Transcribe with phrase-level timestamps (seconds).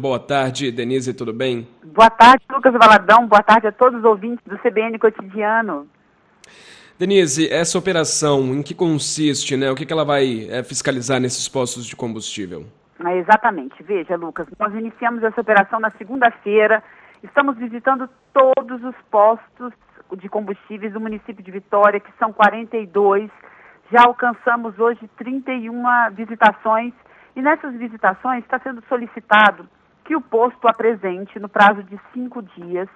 [0.00, 1.66] Boa tarde, Denise, tudo bem?
[1.82, 3.26] Boa tarde, Lucas Valadão.
[3.26, 5.88] Boa tarde a todos os ouvintes do CBN Cotidiano.
[6.96, 9.68] Denise, essa operação, em que consiste, né?
[9.72, 12.64] O que, que ela vai é, fiscalizar nesses postos de combustível?
[13.04, 13.82] É, exatamente.
[13.82, 16.80] Veja, Lucas, nós iniciamos essa operação na segunda-feira.
[17.24, 19.72] Estamos visitando todos os postos
[20.16, 23.28] de combustíveis do município de Vitória, que são 42.
[23.90, 26.94] Já alcançamos hoje 31 visitações.
[27.34, 29.68] E nessas visitações está sendo solicitado
[30.08, 32.88] que o posto apresente, no prazo de cinco dias,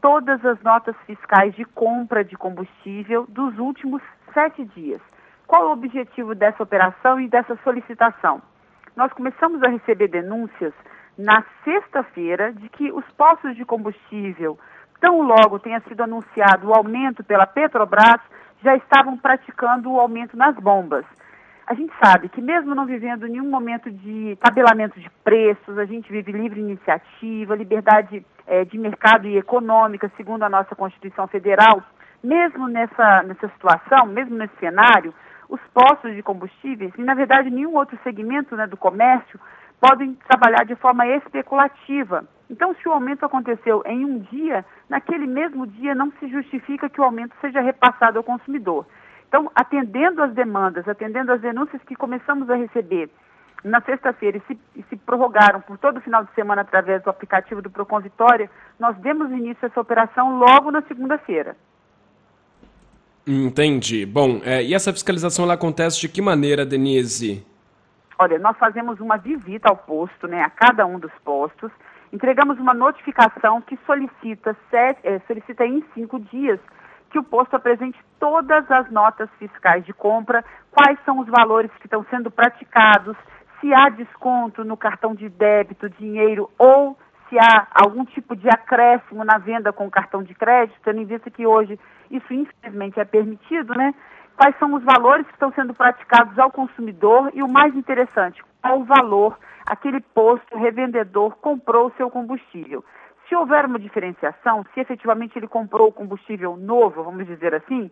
[0.00, 4.00] todas as notas fiscais de compra de combustível dos últimos
[4.32, 5.02] sete dias.
[5.46, 8.40] Qual o objetivo dessa operação e dessa solicitação?
[8.96, 10.72] Nós começamos a receber denúncias
[11.18, 14.58] na sexta-feira de que os postos de combustível,
[15.02, 18.22] tão logo tenha sido anunciado o aumento pela Petrobras,
[18.62, 21.04] já estavam praticando o aumento nas bombas.
[21.66, 26.12] A gente sabe que mesmo não vivendo nenhum momento de tabelamento de preços, a gente
[26.12, 31.82] vive livre iniciativa, liberdade é, de mercado e econômica, segundo a nossa Constituição Federal.
[32.22, 35.14] Mesmo nessa, nessa situação, mesmo nesse cenário,
[35.48, 39.40] os postos de combustíveis, e na verdade nenhum outro segmento né, do comércio,
[39.80, 42.26] podem trabalhar de forma especulativa.
[42.50, 47.00] Então, se o aumento aconteceu em um dia, naquele mesmo dia não se justifica que
[47.00, 48.86] o aumento seja repassado ao consumidor.
[49.34, 53.10] Então, atendendo às demandas, atendendo às denúncias que começamos a receber
[53.64, 57.10] na sexta-feira e se, e se, prorrogaram por todo o final de semana através do
[57.10, 61.56] aplicativo do Procon Vitória, nós demos início a essa operação logo na segunda-feira.
[63.26, 64.06] Entendi.
[64.06, 67.44] Bom, é, e essa fiscalização ela acontece de que maneira, Denise?
[68.16, 71.72] Olha, nós fazemos uma visita ao posto, né, a cada um dos postos,
[72.12, 76.60] entregamos uma notificação que solicita, sete, é, solicita em cinco dias
[77.14, 81.86] que o posto apresente todas as notas fiscais de compra, quais são os valores que
[81.86, 83.16] estão sendo praticados,
[83.60, 86.98] se há desconto no cartão de débito, dinheiro ou
[87.28, 91.30] se há algum tipo de acréscimo na venda com cartão de crédito, tendo em vista
[91.30, 91.78] que hoje
[92.10, 93.94] isso infelizmente é permitido, né?
[94.36, 98.80] Quais são os valores que estão sendo praticados ao consumidor e o mais interessante, qual
[98.80, 102.84] o valor aquele posto revendedor comprou o seu combustível.
[103.28, 107.90] Se houver uma diferenciação, se efetivamente ele comprou combustível novo, vamos dizer assim,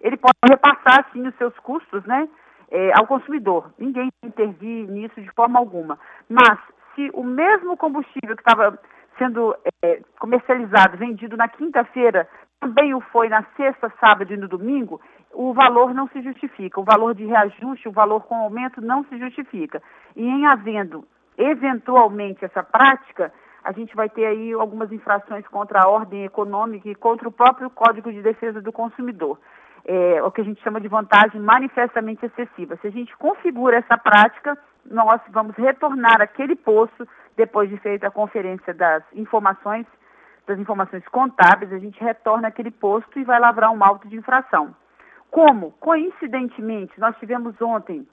[0.00, 2.28] ele pode repassar, sim, os seus custos, né,
[2.70, 3.72] é, ao consumidor.
[3.78, 5.98] Ninguém intervir nisso de forma alguma.
[6.28, 6.58] Mas,
[6.94, 8.78] se o mesmo combustível que estava
[9.18, 9.54] sendo
[9.84, 12.28] é, comercializado, vendido na quinta-feira,
[12.60, 15.00] também o foi na sexta, sábado e no domingo,
[15.32, 16.80] o valor não se justifica.
[16.80, 19.82] O valor de reajuste, o valor com aumento não se justifica.
[20.16, 21.04] E em havendo
[21.36, 23.32] eventualmente essa prática,
[23.64, 27.70] a gente vai ter aí algumas infrações contra a ordem econômica e contra o próprio
[27.70, 29.38] Código de Defesa do Consumidor.
[29.84, 32.76] É, o que a gente chama de vantagem manifestamente excessiva.
[32.76, 37.06] Se a gente configura essa prática, nós vamos retornar aquele posto
[37.36, 39.86] depois de feita a conferência das informações,
[40.46, 44.74] das informações contábeis, a gente retorna aquele posto e vai lavrar um auto de infração.
[45.30, 48.06] Como, coincidentemente, nós tivemos ontem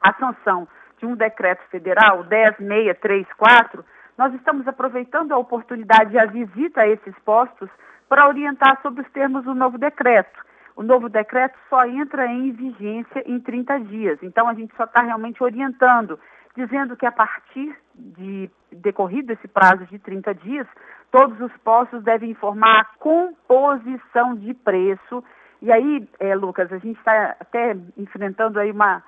[0.00, 0.68] a sanção
[0.98, 3.84] de um decreto federal, 10634,
[4.16, 7.68] nós estamos aproveitando a oportunidade e a visita a esses postos
[8.08, 10.38] para orientar sobre os termos do novo decreto.
[10.76, 14.18] O novo decreto só entra em vigência em 30 dias.
[14.22, 16.18] Então, a gente só está realmente orientando,
[16.56, 20.66] dizendo que a partir de decorrido esse prazo de 30 dias,
[21.10, 25.22] todos os postos devem informar a composição de preço.
[25.60, 29.02] E aí, é, Lucas, a gente está até enfrentando aí uma,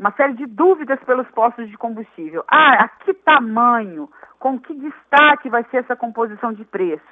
[0.00, 2.42] uma série de dúvidas pelos postos de combustível.
[2.48, 4.08] Ah, a que tamanho?
[4.38, 7.04] Com que destaque vai ser essa composição de preço?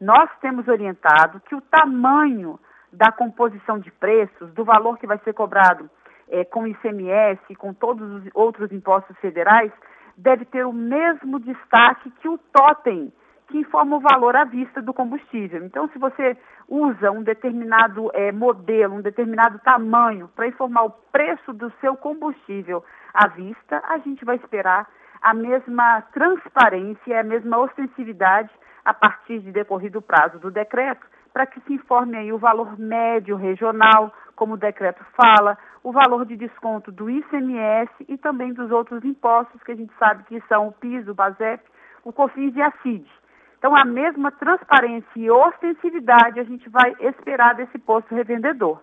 [0.00, 2.58] Nós temos orientado que o tamanho
[2.92, 5.88] da composição de preços, do valor que vai ser cobrado
[6.28, 9.70] é, com ICMS, com todos os outros impostos federais,
[10.16, 13.12] deve ter o mesmo destaque que o totem
[13.52, 15.62] que informa o valor à vista do combustível.
[15.62, 21.52] Então, se você usa um determinado é, modelo, um determinado tamanho para informar o preço
[21.52, 22.82] do seu combustível
[23.12, 24.88] à vista, a gente vai esperar
[25.20, 28.48] a mesma transparência, a mesma ostensividade
[28.82, 32.78] a partir de decorrido o prazo do decreto, para que se informe aí o valor
[32.78, 38.70] médio regional, como o decreto fala, o valor de desconto do ICMS e também dos
[38.70, 41.62] outros impostos que a gente sabe que são o PIS, o BASEP,
[42.02, 43.21] o COFINS e a CID.
[43.62, 48.80] Então, a mesma transparência e ostensividade a gente vai esperar desse posto revendedor.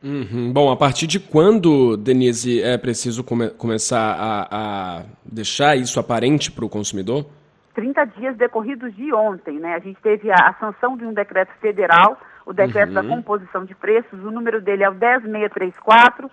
[0.00, 0.52] Uhum.
[0.52, 6.52] Bom, a partir de quando, Denise, é preciso come começar a, a, deixar isso aparente
[6.52, 7.26] para o consumidor?
[7.74, 9.74] 30 dias decorridos de ontem, né?
[9.74, 12.16] A gente teve a, a sanção de um decreto federal,
[12.46, 12.94] o decreto uhum.
[12.94, 16.30] da composição de preços, o número dele é o 10634.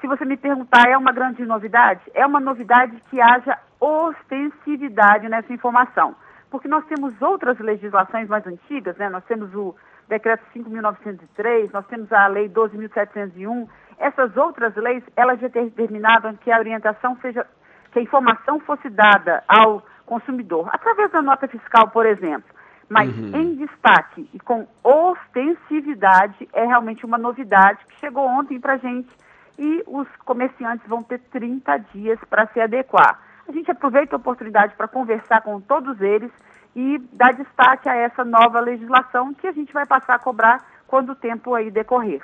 [0.00, 2.02] Se você me perguntar, é uma grande novidade?
[2.14, 6.14] É uma novidade que haja ostensividade nessa informação.
[6.50, 9.08] Porque nós temos outras legislações mais antigas, né?
[9.08, 9.74] Nós temos o
[10.08, 13.68] Decreto 5.903, nós temos a Lei 12.701.
[13.98, 17.46] Essas outras leis, elas já determinavam que a orientação seja,
[17.92, 22.50] que a informação fosse dada ao consumidor, através da nota fiscal, por exemplo.
[22.88, 23.36] Mas uhum.
[23.36, 29.08] em destaque e com ostensividade é realmente uma novidade que chegou ontem para a gente
[29.56, 33.20] e os comerciantes vão ter 30 dias para se adequar.
[33.50, 36.30] A gente aproveita a oportunidade para conversar com todos eles
[36.76, 41.10] e dar destaque a essa nova legislação que a gente vai passar a cobrar quando
[41.10, 42.22] o tempo aí decorrer.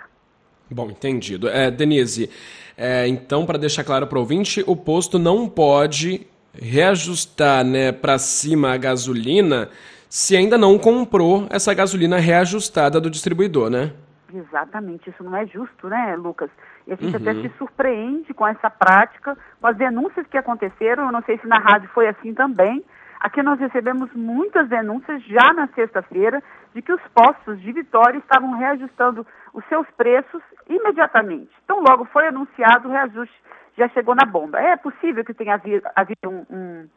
[0.71, 1.49] Bom, entendido.
[1.49, 2.31] É, Denise,
[2.77, 6.25] é, então, para deixar claro para o ouvinte, o posto não pode
[6.55, 9.69] reajustar né, para cima a gasolina
[10.09, 13.93] se ainda não comprou essa gasolina reajustada do distribuidor, né?
[14.33, 16.51] Exatamente, isso não é justo, né, Lucas?
[16.87, 17.23] E a gente uhum.
[17.23, 21.47] até se surpreende com essa prática, com as denúncias que aconteceram, eu não sei se
[21.47, 22.85] na rádio foi assim também.
[23.19, 26.43] Aqui nós recebemos muitas denúncias já na sexta-feira
[26.75, 31.51] de que os postos de Vitória estavam reajustando os seus preços imediatamente.
[31.65, 33.35] Então, logo foi anunciado o reajuste,
[33.77, 34.61] já chegou na bomba.
[34.61, 36.89] É possível que tenha havido, havido um, um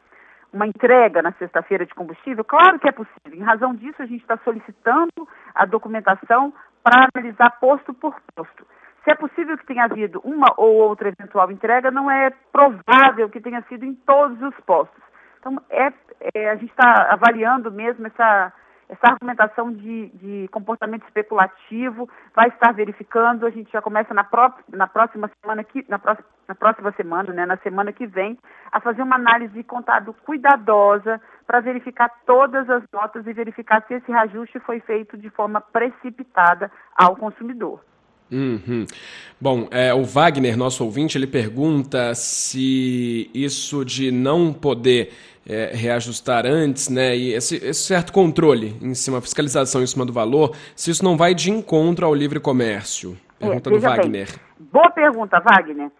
[0.52, 2.44] uma entrega na sexta-feira de combustível?
[2.44, 3.34] Claro que é possível.
[3.34, 6.52] Em razão disso, a gente está solicitando a documentação
[6.82, 8.66] para analisar posto por posto.
[9.04, 13.40] Se é possível que tenha havido uma ou outra eventual entrega, não é provável que
[13.40, 15.02] tenha sido em todos os postos.
[15.38, 15.92] Então, é,
[16.34, 18.52] é a gente está avaliando mesmo essa,
[18.90, 23.46] essa argumentação de, de, comportamento especulativo vai estar verificando.
[23.46, 26.14] A gente já começa na, pró na próxima semana, que, na, pró
[26.46, 28.38] na próxima semana, né, na semana que vem,
[28.70, 34.12] a fazer uma análise contábil cuidadosa para verificar todas as notas e verificar se esse
[34.12, 37.80] reajuste foi feito de forma precipitada ao consumidor.
[38.30, 38.86] Uhum.
[39.40, 45.12] Bom, é, o Wagner, nosso ouvinte, ele pergunta se isso de não poder
[45.48, 50.12] é, reajustar antes, né, e esse, esse, certo controle em cima, fiscalização em cima do
[50.12, 53.16] valor, se isso não vai de encontro ao livre comércio.
[53.38, 54.26] Pergunta é, do Wagner.
[54.26, 54.68] Bem.
[54.70, 55.90] Boa pergunta, Wagner.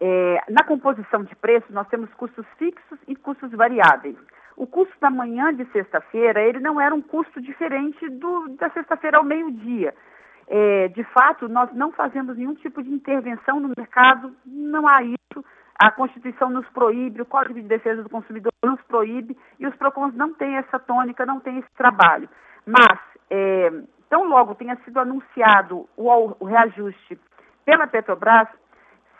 [0.00, 4.16] É, na composição de preços, nós temos custos fixos e custos variáveis.
[4.56, 9.18] O custo da manhã de sexta-feira, ele não era um custo diferente do, da sexta-feira
[9.18, 9.94] ao meio-dia.
[10.50, 15.44] É, de fato, nós não fazemos nenhum tipo de intervenção no mercado, não há isso.
[15.78, 20.14] A Constituição nos proíbe, o Código de Defesa do Consumidor nos proíbe, e os PROCONs
[20.14, 22.28] não têm essa tônica, não têm esse trabalho.
[22.66, 22.98] Mas,
[23.30, 23.70] é,
[24.08, 27.20] tão logo tenha sido anunciado o, o reajuste
[27.64, 28.48] pela Petrobras,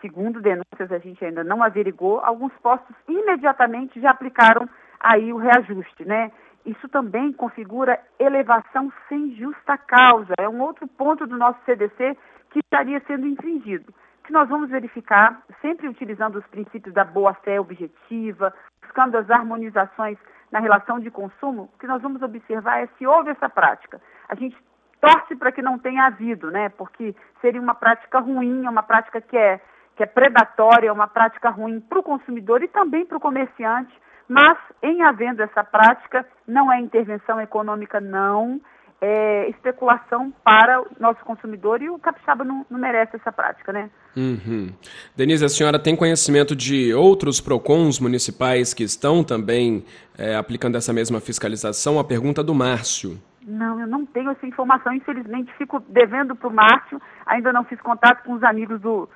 [0.01, 4.67] segundo denúncias a gente ainda não averigou, alguns postos imediatamente já aplicaram
[4.99, 6.31] aí o reajuste, né?
[6.69, 10.35] Isso também configura elevação sem justa causa.
[10.39, 12.15] É um outro ponto do nosso CDC
[12.51, 13.91] que estaria sendo infringido.
[14.23, 20.19] Que nós vamos verificar, sempre utilizando os princípios da boa-fé objetiva, buscando as harmonizações
[20.51, 23.99] na relação de consumo, o que nós vamos observar é se houve essa prática.
[24.27, 24.55] A gente
[25.01, 26.69] torce para que não tenha havido, né?
[26.69, 29.59] Porque seria uma prática ruim, é uma prática que é,
[29.95, 33.99] que é predatória, é uma prática ruim para o consumidor e também para o comerciante
[34.29, 38.61] mas, em havendo essa prática, não é intervenção econômica, não,
[39.01, 43.89] é especulação para o nosso consumidor e o capixaba não, não merece essa prática, né?
[44.15, 44.69] Uhum.
[45.15, 49.83] Denise, a senhora tem conhecimento de outros PROCONs municipais que estão também
[50.15, 51.97] é, aplicando essa mesma fiscalização?
[51.97, 53.17] A pergunta do Márcio.
[53.41, 57.81] Não, eu não tenho essa informação, infelizmente fico devendo para o Márcio, ainda não fiz
[57.81, 59.09] contato com os amigos do,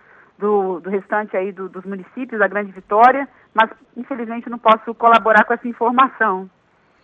[0.44, 5.46] do, do restante aí do, dos municípios, da Grande Vitória, mas infelizmente não posso colaborar
[5.46, 6.50] com essa informação.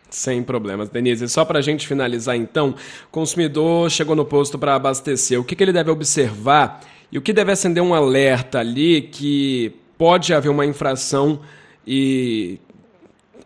[0.09, 0.89] Sem problemas.
[0.89, 2.75] Denise, só para a gente finalizar então,
[3.07, 7.21] o consumidor chegou no posto para abastecer, o que, que ele deve observar e o
[7.21, 11.39] que deve acender um alerta ali que pode haver uma infração
[11.87, 12.59] e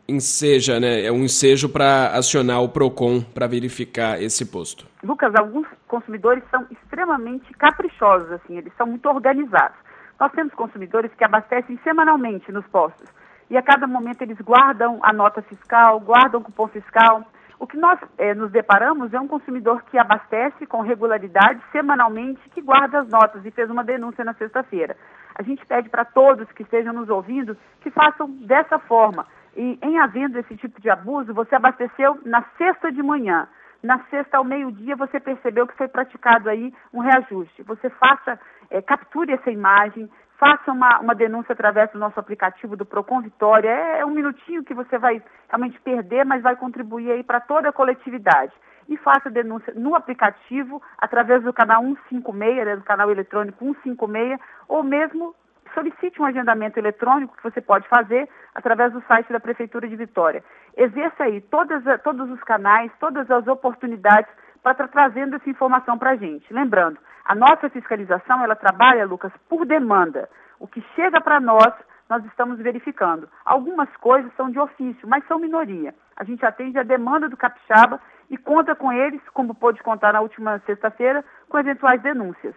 [0.08, 4.86] enseja, né, é um ensejo para acionar o PROCON para verificar esse posto?
[5.04, 9.78] Lucas, alguns consumidores são extremamente caprichosos, assim, eles são muito organizados.
[10.20, 13.10] Nós temos consumidores que abastecem semanalmente nos postos
[13.50, 17.24] e a cada momento eles guardam a nota fiscal, guardam o cupom fiscal.
[17.60, 22.62] O que nós eh, nos deparamos é um consumidor que abastece com regularidade semanalmente, que
[22.62, 24.98] guarda as notas e fez uma denúncia na sexta-feira.
[25.36, 29.26] A gente pede para todos que estejam nos ouvindo que façam dessa forma.
[29.56, 33.48] E em havendo esse tipo de abuso, você abasteceu na sexta de manhã.
[33.84, 37.64] Na sexta ao meio-dia você percebeu que foi praticado aí um reajuste.
[37.64, 42.86] Você faça, é, capture essa imagem, faça uma, uma denúncia através do nosso aplicativo do
[42.86, 43.70] Procon Vitória.
[43.70, 47.70] É, é um minutinho que você vai realmente perder, mas vai contribuir aí para toda
[47.70, 48.54] a coletividade.
[48.90, 54.84] E faça denúncia no aplicativo, através do canal 156, né, do canal eletrônico 156, ou
[54.84, 55.36] mesmo
[55.74, 60.44] solicite um agendamento eletrônico que você pode fazer através do site da Prefeitura de Vitória.
[60.76, 66.12] Exerça aí todas, todos os canais, todas as oportunidades para estar trazendo essa informação para
[66.12, 66.52] a gente.
[66.54, 70.30] Lembrando, a nossa fiscalização, ela trabalha, Lucas, por demanda.
[70.60, 71.74] O que chega para nós,
[72.10, 73.28] nós estamos verificando.
[73.46, 75.94] Algumas coisas são de ofício, mas são minoria.
[76.16, 78.00] A gente atende a demanda do capixaba
[78.30, 82.56] e conta com eles, como pôde contar na última sexta-feira, com eventuais denúncias.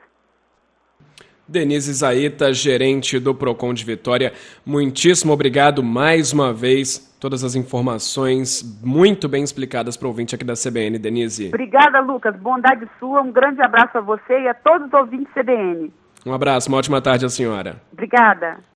[1.49, 4.33] Denise Zaita, gerente do Procon de Vitória,
[4.65, 7.15] muitíssimo obrigado mais uma vez.
[7.21, 11.49] Todas as informações muito bem explicadas para o ouvinte aqui da CBN, Denise.
[11.49, 12.37] Obrigada, Lucas.
[12.37, 13.23] Bondade sua.
[13.23, 15.93] Um grande abraço a você e a todos os ouvintes CBN.
[16.27, 17.81] Um abraço, uma ótima tarde à senhora.
[17.93, 18.59] Obrigada.